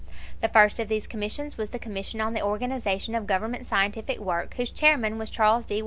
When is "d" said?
5.67-5.79